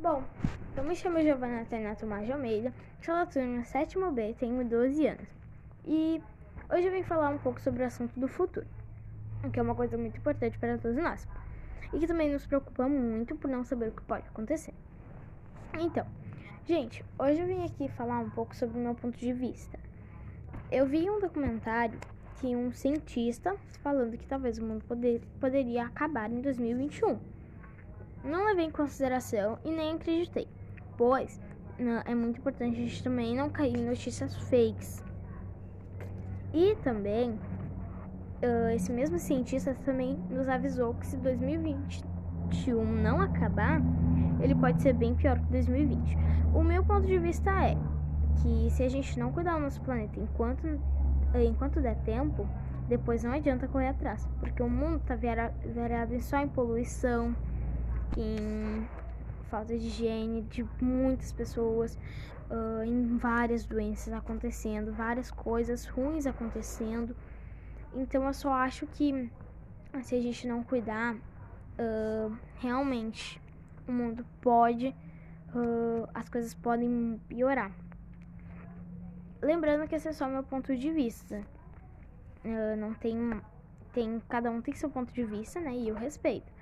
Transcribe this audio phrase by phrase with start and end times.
[0.00, 0.22] Bom,
[0.76, 5.26] eu me chamo Giovanna Tainá Tomás Almeida, sou da turma 7 B, tenho 12 anos.
[5.84, 6.22] E
[6.72, 8.64] hoje eu vim falar um pouco sobre o assunto do futuro,
[9.52, 11.26] que é uma coisa muito importante para todos nós.
[11.92, 14.72] E que também nos preocupa muito por não saber o que pode acontecer.
[15.76, 16.06] Então,
[16.64, 19.80] gente, hoje eu vim aqui falar um pouco sobre o meu ponto de vista.
[20.70, 21.98] Eu vi um documentário
[22.36, 27.18] que um cientista falando que talvez o mundo poder, poderia acabar em 2021
[28.24, 30.48] não levei em consideração e nem acreditei,
[30.96, 31.40] pois
[31.78, 35.02] não, é muito importante a gente também não cair em notícias fakes.
[36.52, 37.38] E também,
[38.74, 43.80] esse mesmo cientista também nos avisou que se 2021 não acabar,
[44.40, 46.16] ele pode ser bem pior que 2020.
[46.54, 47.76] O meu ponto de vista é
[48.42, 50.66] que se a gente não cuidar do nosso planeta enquanto,
[51.34, 52.48] enquanto der tempo,
[52.88, 57.36] depois não adianta correr atrás, porque o mundo está virado só em poluição,
[58.16, 58.86] em
[59.48, 61.98] falta de higiene de muitas pessoas,
[62.50, 67.16] uh, em várias doenças acontecendo, várias coisas ruins acontecendo.
[67.94, 69.30] Então eu só acho que
[70.02, 73.40] se a gente não cuidar, uh, realmente
[73.86, 74.88] o mundo pode,
[75.54, 77.72] uh, as coisas podem piorar.
[79.40, 81.42] Lembrando que esse é só meu ponto de vista.
[82.76, 83.40] não tem,
[83.92, 85.72] tem cada um tem seu ponto de vista, né?
[85.72, 86.52] E eu respeito.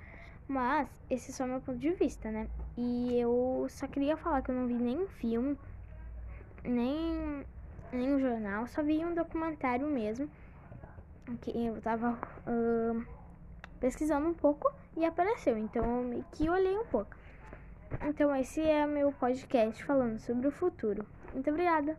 [0.47, 2.47] Mas esse é só meu ponto de vista, né?
[2.77, 5.57] E eu só queria falar que eu não vi nenhum filme,
[6.63, 7.45] nem,
[7.91, 10.29] nem um jornal, só vi um documentário mesmo.
[11.41, 12.17] Que eu tava
[12.47, 13.05] uh,
[13.81, 15.57] pesquisando um pouco e apareceu.
[15.57, 17.13] Então eu meio que olhei um pouco.
[18.01, 21.05] Então esse é meu podcast falando sobre o futuro.
[21.33, 21.97] Muito obrigada!